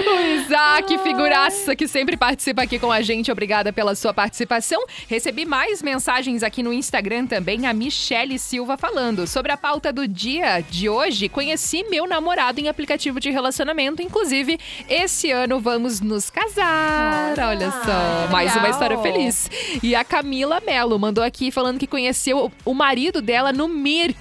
[0.00, 3.30] O Isaac, figuraça, que sempre participa aqui com a gente.
[3.30, 4.84] Obrigada pela sua participação.
[5.08, 7.66] Recebi mais mensagens aqui no Instagram também.
[7.66, 11.28] A Michele Silva falando sobre a pauta do dia de hoje.
[11.28, 14.02] Conheci meu namorado em aplicativo de relacionamento.
[14.02, 17.38] Inclusive, esse ano vamos nos casar.
[17.38, 18.70] Olha só, mais uma legal.
[18.70, 19.50] história feliz.
[19.82, 24.16] E a Camila Mello mandou aqui falando que conheceu o marido dela no Mirk.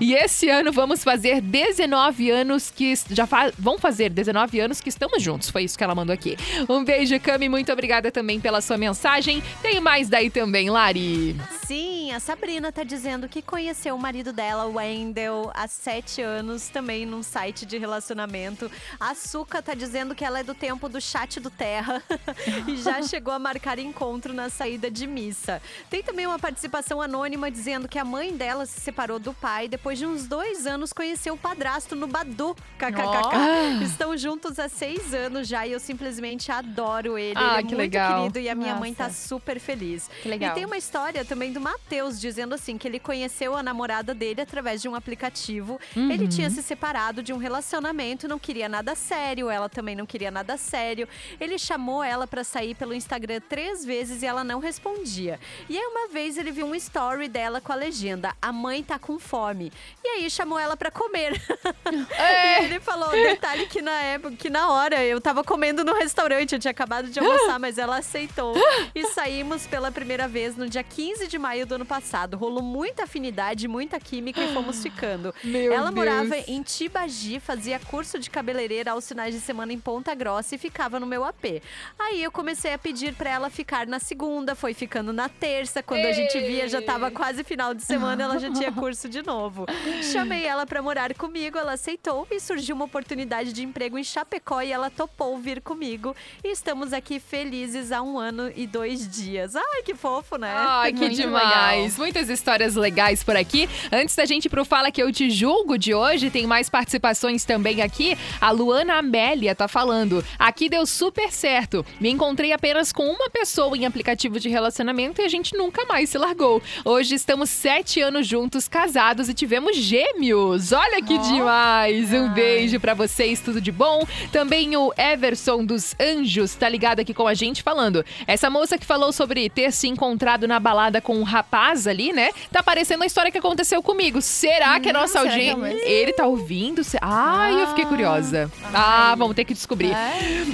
[0.00, 5.22] E esse ano vamos fazer 19 anos que já vão fazer 19 anos que estamos
[5.22, 5.48] juntos.
[5.48, 6.36] Foi isso que ela mandou aqui.
[6.68, 7.48] Um beijo, Cami.
[7.48, 9.42] Muito obrigada também pela sua mensagem.
[9.62, 11.36] Tem mais daí também, Lari.
[11.64, 16.68] Sim, a Sabrina tá dizendo que conheceu o marido dela, o Wendell, há sete anos,
[16.68, 18.70] também num site de relacionamento.
[18.98, 22.02] A Suca tá dizendo que ela é do tempo do chat do Terra
[22.66, 25.62] e já chegou a marcar encontro na saída de missa.
[25.88, 29.98] Tem também uma participação anônima dizendo que a mãe dela se separou do pai depois
[29.98, 32.56] de uns dois anos conheceu o padrasto no Badu.
[32.78, 33.02] KKKK.
[33.02, 33.82] Ó.
[33.82, 37.34] Estão juntos há seis anos já e eu simplesmente adoro ele.
[37.36, 38.20] Ah, ele é que muito legal.
[38.20, 39.28] querido e a minha mãe tá Nossa.
[39.28, 40.08] super feliz.
[40.22, 40.52] Que legal.
[40.52, 44.40] E tem uma história também do Matheus dizendo assim que ele conheceu a namorada dele
[44.40, 45.78] através de um aplicativo.
[45.94, 46.10] Uhum.
[46.10, 50.30] Ele tinha se separado de um relacionamento, não queria nada sério, ela também não queria
[50.30, 51.06] nada sério.
[51.38, 55.38] Ele chamou ela pra sair pelo Instagram três vezes e ela não respondia.
[55.68, 58.98] E aí uma vez ele viu um story dela com a legenda: "A mãe tá
[58.98, 59.70] com fome".
[60.02, 61.41] E aí chamou ela pra comer.
[61.92, 66.54] E ele falou, detalhe que na época, que na hora eu tava comendo no restaurante,
[66.54, 68.54] eu tinha acabado de almoçar, mas ela aceitou.
[68.94, 72.36] E saímos pela primeira vez no dia 15 de maio do ano passado.
[72.36, 75.34] Rolou muita afinidade, muita química e fomos ficando.
[75.42, 76.48] Meu ela morava Deus.
[76.48, 81.00] em Tibagi, fazia curso de cabeleireira aos finais de semana em Ponta Grossa e ficava
[81.00, 81.62] no meu AP.
[81.98, 85.82] Aí eu comecei a pedir pra ela ficar na segunda, foi ficando na terça.
[85.82, 89.22] Quando a gente via, já tava quase final de semana, ela já tinha curso de
[89.22, 89.66] novo.
[90.12, 94.60] Chamei ela pra morar comigo, ela aceitou e surgiu uma oportunidade de emprego em Chapecó
[94.60, 96.14] e ela topou vir comigo.
[96.44, 99.56] E estamos aqui felizes há um ano e dois dias.
[99.56, 100.52] Ai, que fofo, né?
[100.54, 101.96] Ai, que Muito demais.
[101.96, 103.68] Muitas histórias legais por aqui.
[103.90, 107.44] Antes da gente ir pro Fala Que Eu Te Julgo de hoje, tem mais participações
[107.44, 108.16] também aqui.
[108.40, 110.24] A Luana Amélia tá falando.
[110.38, 111.84] Aqui deu super certo.
[111.98, 116.10] Me encontrei apenas com uma pessoa em aplicativo de relacionamento e a gente nunca mais
[116.10, 116.62] se largou.
[116.84, 120.72] Hoje estamos sete anos juntos, casados e tivemos gêmeos.
[120.72, 122.12] Olha que demais.
[122.12, 124.06] Um beijo pra vocês, tudo de bom.
[124.32, 128.04] Também o Everson dos Anjos tá ligado aqui com a gente falando.
[128.26, 132.30] Essa moça que falou sobre ter se encontrado na balada com um rapaz ali, né?
[132.50, 134.20] Tá parecendo a história que aconteceu comigo.
[134.20, 135.88] Será que a nossa será que é audiência.
[135.88, 136.82] Ele tá ouvindo?
[137.00, 138.50] Ai, eu fiquei curiosa.
[138.74, 139.94] Ah, vamos ter que descobrir.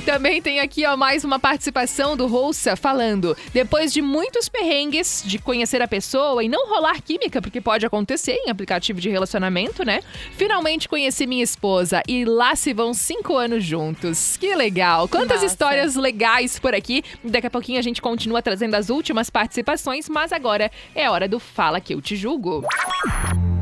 [0.04, 3.36] Também tem aqui, ó, mais uma participação do Rouça falando.
[3.52, 8.32] Depois de muitos perrengues de conhecer a pessoa e não rolar química, porque pode acontecer
[8.32, 10.00] em aplicativo de relacionamento, né?
[10.36, 10.57] Finalmente
[10.88, 14.36] conheci minha esposa e lá se vão cinco anos juntos.
[14.36, 15.08] Que legal!
[15.08, 15.46] Quantas massa.
[15.46, 17.02] histórias legais por aqui.
[17.22, 21.38] Daqui a pouquinho a gente continua trazendo as últimas participações, mas agora é hora do
[21.38, 22.64] Fala Que Eu Te Julgo.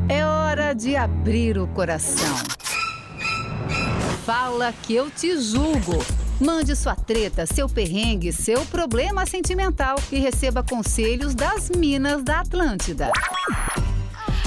[0.09, 2.35] É hora de abrir o coração.
[4.25, 6.03] Fala que eu te julgo.
[6.39, 13.11] Mande sua treta, seu perrengue, seu problema sentimental e receba conselhos das Minas da Atlântida.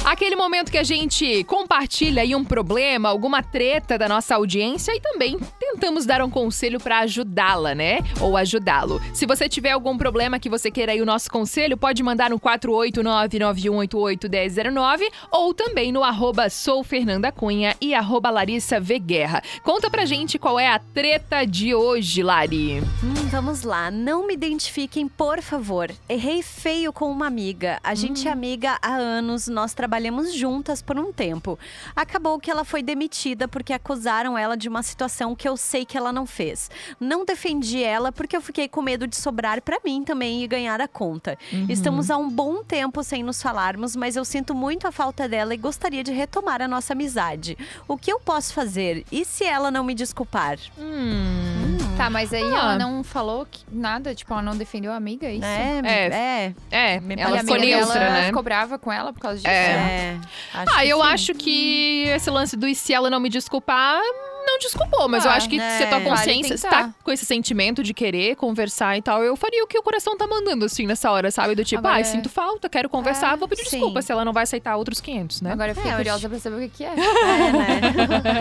[0.05, 5.01] Aquele momento que a gente compartilha aí um problema, alguma treta da nossa audiência e
[5.01, 7.99] também tentamos dar um conselho pra ajudá-la, né?
[8.19, 8.99] Ou ajudá-lo.
[9.13, 12.41] Se você tiver algum problema que você queira aí o nosso conselho, pode mandar no
[12.41, 18.99] 489-9188-1009 ou também no arroba sou Fernanda Cunha e arroba Larissa V.
[18.99, 19.43] Guerra.
[19.63, 22.81] Conta pra gente qual é a treta de hoje, Lari.
[23.05, 25.91] Hum, vamos lá, não me identifiquem, por favor.
[26.09, 27.79] Errei feio com uma amiga.
[27.85, 29.90] A gente é amiga há anos, nós trabalhamos
[30.33, 31.59] juntas por um tempo.
[31.97, 35.97] Acabou que ela foi demitida porque acusaram ela de uma situação que eu sei que
[35.97, 36.71] ela não fez.
[36.99, 40.81] Não defendi ela porque eu fiquei com medo de sobrar pra mim também e ganhar
[40.81, 41.37] a conta.
[41.53, 41.67] Uhum.
[41.69, 45.55] Estamos há um bom tempo sem nos falarmos, mas eu sinto muito a falta dela
[45.55, 47.57] e gostaria de retomar a nossa amizade.
[47.89, 49.05] O que eu posso fazer?
[49.11, 50.59] E se ela não me desculpar?
[51.97, 52.47] Tá, mas aí Ah.
[52.59, 55.45] ela não falou que- nada, tipo, ela não defendeu a amiga, é isso?
[55.45, 58.27] É, É, é, E ela a ficou neutra, né?
[58.27, 59.49] ficou brava com ela por causa disso?
[59.49, 59.77] É.
[60.55, 61.09] acho ah, eu sim.
[61.09, 64.01] acho que esse lance do e se ela não me desculpar,
[64.47, 65.77] não desculpou, mas eu Ah, acho que né?
[65.79, 66.69] se a tua Vale consciência tentar.
[66.81, 70.17] está com esse sentimento de querer conversar e tal, eu faria o que o coração
[70.17, 71.55] tá mandando, assim, nessa hora, sabe?
[71.55, 73.77] Do tipo, Agora ai, é- sinto falta, quero conversar, É, vou pedir sim.
[73.79, 75.53] desculpa se ela não vai aceitar outros 500, né?
[75.53, 76.91] Agora eu fiquei É, eu curiosa acho- pra saber o que, que é.
[77.31, 77.81] É, né?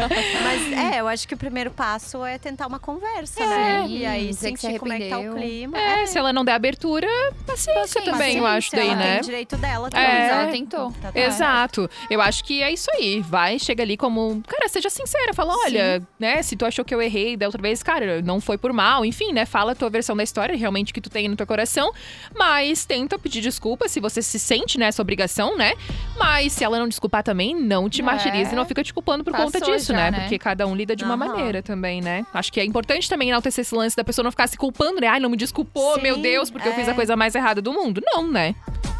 [0.43, 3.84] Mas é, eu acho que o primeiro passo é tentar uma conversa, né?
[3.88, 5.78] Sim, E aí que se sentir como é que tá o clima.
[5.78, 7.08] É, se ela não der abertura,
[7.45, 9.16] paciência, também, eu acho daí, né?
[9.16, 10.06] Tem direito dela também.
[10.08, 10.20] É.
[10.20, 10.91] Mas ela tentou.
[11.02, 11.20] Tá, tá.
[11.20, 11.89] Exato.
[12.10, 13.22] Eu acho que é isso aí.
[13.22, 14.41] Vai, chega ali como.
[14.47, 15.34] Cara, seja sincera.
[15.34, 15.88] Fala, olha,
[16.19, 16.41] né?
[16.43, 19.03] Se tu achou que eu errei da outra vez, cara, não foi por mal.
[19.05, 19.45] Enfim, né?
[19.45, 21.91] Fala a tua versão da história, realmente que tu tem no teu coração.
[22.35, 25.73] Mas tenta pedir desculpa se você se sente nessa obrigação, né?
[26.17, 28.03] Mas se ela não desculpar também, não te É.
[28.03, 30.11] martirize e não fica te culpando por conta Passou disso, já, né?
[30.11, 30.19] né?
[30.21, 31.27] Porque cada um lida de uma Aham.
[31.27, 32.25] maneira também, né?
[32.33, 35.07] Acho que é importante também enaltecer esse lance da pessoa não ficar se culpando, né?
[35.07, 36.91] Ai, não me desculpou, Sim, meu Deus, porque eu fiz é.
[36.91, 38.01] a coisa mais errada do mundo.
[38.13, 38.53] Não, né?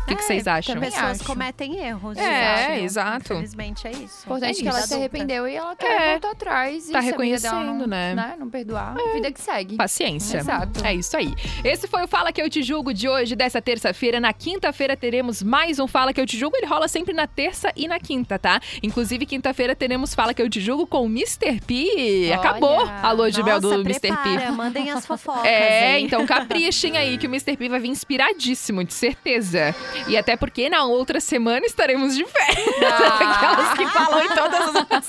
[0.10, 0.76] O que, que É, vocês acham?
[0.76, 1.24] também Pessoas acho.
[1.26, 2.18] cometem erros.
[2.18, 2.84] É, sabe?
[2.84, 3.34] exato.
[3.34, 4.24] Infelizmente é isso.
[4.26, 6.12] Importante É que ela se arrependeu e ela quer É.
[6.12, 6.90] voltar atrás.
[6.90, 8.36] E Tá reconhecendo, não, né?
[8.40, 9.76] Não perdoar, vida que segue.
[9.76, 10.38] Paciência.
[10.40, 10.84] Exato.
[10.86, 11.34] É isso aí.
[11.64, 14.20] Esse foi o Fala Que Eu Te Julgo de hoje, dessa terça-feira.
[14.20, 16.58] Na quinta-feira teremos mais um Fala Que Eu Te Julgo.
[16.58, 18.60] Ele rola sempre na terça e na quinta, tá?
[18.82, 21.60] Inclusive, quinta-feira teremos Fala Que Eu Te Julgo com o Mr.
[21.66, 21.86] P.
[22.26, 22.36] Olha.
[22.36, 24.00] Acabou a lua de mel do Nossa, Mr.
[24.00, 24.08] P.
[24.10, 26.06] prepara, mandem as fofocas, É, hein?
[26.06, 27.56] então caprichem aí que o Mr.
[27.58, 29.76] P vai vir inspiradíssimo, de certeza.
[30.08, 32.68] E até porque na outra semana estaremos de férias.
[33.20, 35.08] Aquelas que falam em todas as.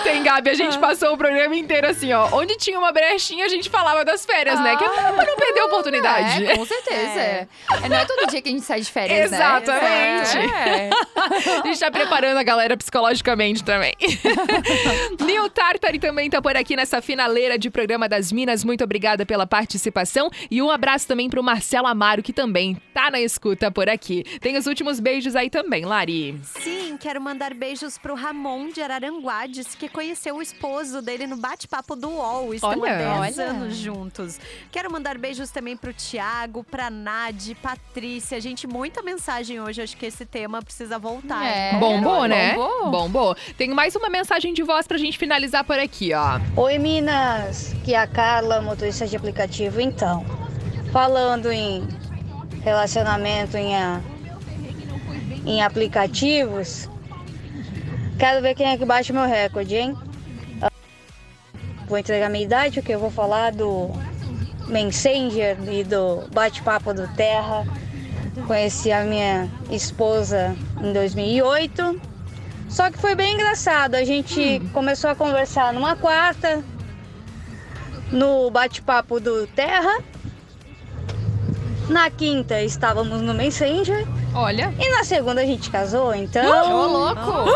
[0.00, 2.28] Ontem, Gabi, a gente passou o programa inteiro assim, ó.
[2.32, 4.76] Onde tinha uma brechinha, a gente falava das férias, né?
[4.76, 6.46] Que é pra não perder a oportunidade.
[6.46, 7.20] É, com certeza.
[7.20, 7.48] É.
[7.88, 9.36] Não é todo dia que a gente sai de férias, né?
[9.36, 10.38] Exatamente.
[10.38, 10.90] É.
[11.62, 13.94] A gente tá preparando a galera psicologicamente também.
[15.20, 18.64] Nil Tartari também tá por aqui nessa finaleira de programa das Minas.
[18.64, 20.30] Muito obrigada pela participação.
[20.50, 24.24] E um abraço também pro Marcelo Amaro, que também tá na escuta por aqui.
[24.40, 26.40] Tem os últimos beijos aí também, Lari.
[26.44, 31.36] Sim, quero mandar beijos pro Ramon de Araranguá, disse que conheceu o esposo dele no
[31.36, 32.54] bate-papo do UOL.
[32.54, 33.48] Estão Olha, há 10 olha.
[33.48, 34.38] anos juntos.
[34.70, 38.40] Quero mandar beijos também pro Tiago, pra Nadi, Patrícia.
[38.40, 39.82] Gente, muita mensagem hoje.
[39.82, 41.44] Acho que esse tema precisa voltar.
[41.44, 41.78] É.
[41.78, 42.54] Bombou, né?
[42.54, 42.90] Bombou.
[42.90, 43.36] Bombou.
[43.58, 46.38] Tem mais uma mensagem de voz pra gente finalizar por aqui, ó.
[46.56, 47.74] Oi, Minas!
[47.84, 49.80] Que é a Carla, motorista de aplicativo.
[49.80, 50.24] Então,
[50.92, 51.86] falando em
[52.64, 54.00] relacionamento em, a-
[55.44, 56.88] em aplicativos,
[58.18, 59.96] quero ver quem é que bate meu recorde, hein?
[61.86, 63.90] Vou entregar minha idade, porque eu vou falar do
[64.68, 67.66] Messenger e do bate-papo do Terra.
[68.46, 72.00] Conheci a minha esposa em 2008.
[72.70, 73.94] Só que foi bem engraçado.
[73.94, 76.64] A gente começou a conversar numa quarta,
[78.10, 80.02] no bate-papo do Terra.
[81.88, 84.06] Na quinta estávamos no Messenger.
[84.34, 84.74] Olha.
[84.80, 86.44] E na segunda a gente casou, então.
[86.44, 87.50] Ô, louco!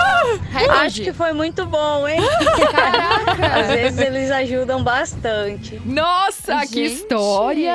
[0.81, 2.21] Acho que foi muito bom, hein?
[2.73, 3.61] Caraca!
[3.61, 5.81] Às vezes eles ajudam bastante.
[5.85, 7.73] Nossa, que Gente, história!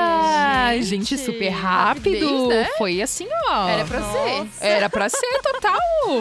[0.82, 2.14] Gente, gente, super rápido.
[2.14, 2.70] rapidez, né?
[2.78, 3.68] Foi assim, ó.
[3.68, 4.47] Era pra ser.
[4.62, 5.80] Era pra ser total.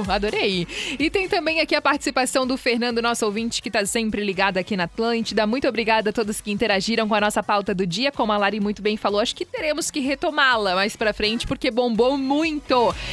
[0.09, 0.67] Adorei.
[0.99, 4.77] E tem também aqui a participação do Fernando, nosso ouvinte, que tá sempre ligado aqui
[4.77, 5.47] na Atlântida.
[5.47, 8.11] Muito obrigada a todos que interagiram com a nossa pauta do dia.
[8.11, 11.71] Como a Lari muito bem falou, acho que teremos que retomá-la mais pra frente, porque
[11.71, 12.72] bombou muito.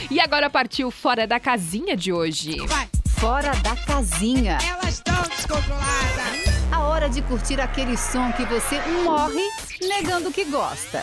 [0.09, 2.57] E agora partiu fora da casinha de hoje.
[3.19, 4.57] Fora da casinha.
[4.65, 6.59] Elas estão descontroladas.
[6.71, 9.43] A hora de curtir aquele som que você morre
[9.81, 11.01] negando que gosta.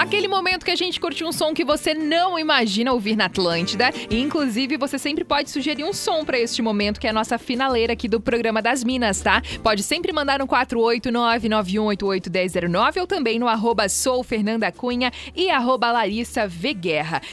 [0.00, 3.90] Aquele momento que a gente curte um som que você não imagina ouvir na Atlântida.
[4.08, 7.36] E, inclusive, você sempre pode sugerir um som pra este momento, que é a nossa
[7.36, 9.42] finaleira aqui do programa das Minas, tá?
[9.62, 16.50] Pode sempre mandar no 489-9188-1009 ou também no arroba soufernandacunha e arroba Larissa.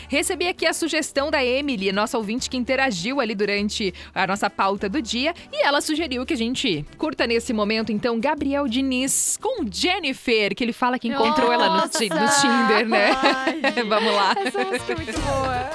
[0.09, 4.89] Recebi aqui a sugestão da Emily, nossa ouvinte que interagiu ali durante a nossa pauta
[4.89, 5.33] do dia.
[5.53, 10.65] E ela sugeriu que a gente curta nesse momento, então, Gabriel Diniz com Jennifer, que
[10.65, 12.56] ele fala que encontrou ela no, no Tinder,
[12.87, 13.11] né?
[13.87, 14.35] Vamos lá.
[14.45, 15.69] Essa música é muito boa.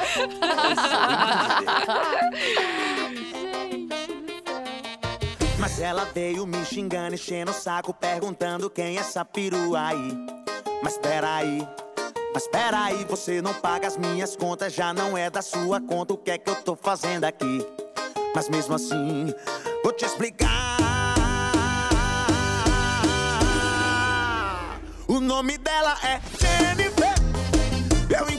[5.59, 10.13] Mas ela veio me xingando, enchendo o saco, perguntando quem é essa perua aí.
[10.83, 11.67] Mas peraí,
[12.35, 16.17] mas peraí, você não paga as minhas contas, já não é da sua conta, o
[16.17, 17.65] que é que eu tô fazendo aqui?
[18.35, 19.33] Mas mesmo assim,
[19.85, 20.92] vou te explicar.
[25.13, 27.13] O nome dela é Jennifer.
[28.09, 28.31] Eu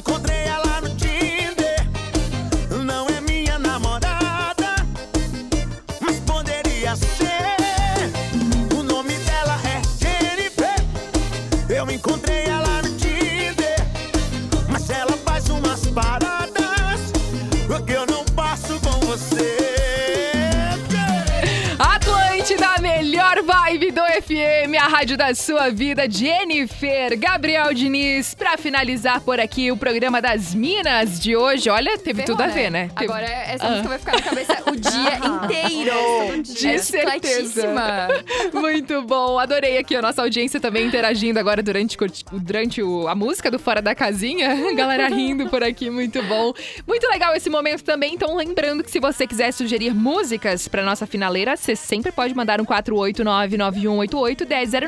[25.03, 31.19] rádio da sua vida, Jennifer, Gabriel Diniz, pra finalizar por aqui o programa das Minas
[31.19, 31.69] de hoje.
[31.69, 32.89] Olha, teve tudo a ver, né?
[32.97, 33.69] Teve- Agora essa Ah.
[33.71, 36.41] música vai ficar na cabeça o dia inteiro.
[36.41, 37.67] De certeza.
[38.53, 39.37] Muito bom.
[39.37, 41.97] Adorei aqui a nossa audiência também interagindo agora durante,
[42.31, 44.55] durante o- a música do Fora da Casinha.
[44.73, 46.53] Galera rindo por aqui, muito bom.
[46.87, 48.13] Muito legal esse momento também.
[48.13, 52.61] Então, lembrando que se você quiser sugerir músicas pra nossa finaleira, você sempre pode mandar
[52.61, 52.65] um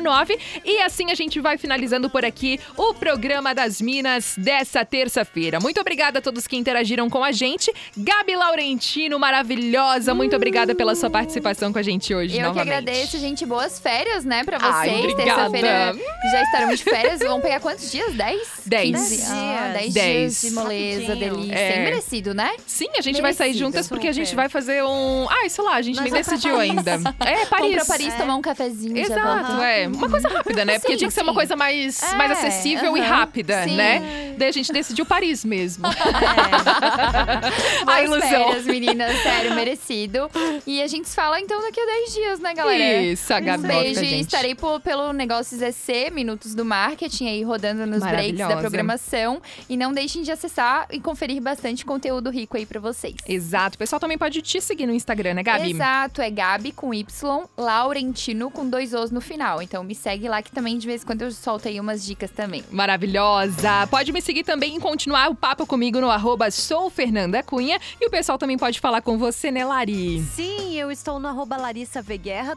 [0.06, 0.38] 489-9188-1009.
[0.64, 5.58] E assim a gente vai finalizando por aqui o programa das Minas dessa terça-feira.
[5.60, 7.72] Muito obrigada a todos que interagiram com a gente.
[7.96, 10.14] Gabi Laurentino, maravilhosa.
[10.14, 12.68] Muito obrigada pela sua participação com a gente hoje Eu que novamente.
[12.72, 13.44] agradeço, gente.
[13.46, 15.14] Boas férias, né, pra vocês.
[15.14, 15.94] Terça-feira
[16.32, 17.20] já estaremos de férias.
[17.20, 18.14] Vão pegar quantos dias?
[18.14, 18.48] Dez?
[18.64, 18.90] Dez.
[18.96, 19.22] 15?
[19.30, 20.40] Ah, dez, Dez.
[20.40, 21.34] dias de moleza, Rapidinho.
[21.36, 21.54] delícia.
[21.58, 21.84] É.
[21.84, 22.52] Merecido, né?
[22.66, 23.66] Sim, a gente vai sair Merecido.
[23.66, 25.26] juntas porque a gente vai fazer um.
[25.28, 26.92] Ah, sei lá, a gente Nós nem decidiu ainda.
[27.20, 27.50] É, Paris.
[27.50, 28.96] Vamos pra Paris tomar um cafezinho.
[28.98, 29.88] Exato, é.
[29.96, 30.78] Uma coisa rápida, né?
[30.78, 31.36] Porque Sim, tinha que ser uma sim.
[31.36, 33.74] coisa mais, É, mais acessível e aham, rápida, sim.
[33.76, 34.34] né?
[34.38, 35.86] Daí a gente decidiu Paris mesmo.
[35.86, 38.28] a Boas ilusão.
[38.28, 39.22] férias, meninas.
[39.22, 40.30] Sério, merecido.
[40.66, 43.02] E a gente se fala então daqui a 10 dias, né, galera?
[43.02, 44.20] Isso, a Gabi Um beijo a e gente.
[44.26, 49.40] estarei po- pelo Negócios EC, Minutos do Marketing, aí rodando nos breaks da programação.
[49.68, 53.14] E não deixem de acessar e conferir bastante conteúdo rico aí pra vocês.
[53.26, 53.76] Exato.
[53.76, 55.70] O pessoal também pode te seguir no Instagram, né, Gabi?
[55.70, 59.62] Exato, é Gabi com Y, Laurentino com dois Os no final.
[59.62, 62.30] Então me segue lá que também de vez em quando eu solto aí umas dicas
[62.30, 62.64] também.
[62.70, 63.86] Maravilhosa!
[63.88, 67.78] Pode me seguir também e continuar o papo comigo no arroba sou Fernanda Cunha.
[68.00, 70.20] E o pessoal também pode falar com você, né, Lari?
[70.34, 72.04] Sim, eu estou no arroba Larissa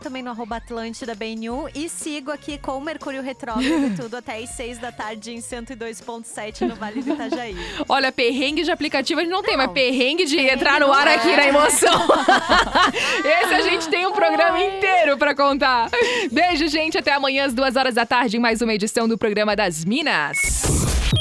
[0.01, 4.37] também no arroba Atlântida BNU e sigo aqui com o Mercúrio Retrógrado e tudo até
[4.37, 7.55] às 6 da tarde em 102.7 no Vale do Itajaí.
[7.87, 11.35] Olha, perrengue de aplicativo a gente não, tem, mas perrengue de entrar no ar aqui
[11.35, 12.07] na emoção.
[13.23, 15.89] Esse a gente tem um programa inteiro pra contar.
[16.31, 16.97] Beijo, gente.
[17.09, 20.37] Até amanhã às duas horas da tarde em mais uma edição do programa das Minas.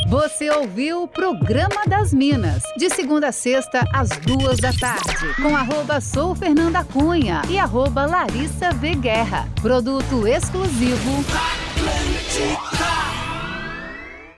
[0.07, 5.57] Você ouviu o Programa das Minas, de segunda a sexta, às duas da tarde, com
[5.57, 9.49] arroba Sou Fernanda Cunha e arroba Larissa V Guerra.
[9.63, 11.25] Produto exclusivo.
[11.75, 13.18] Atlântica.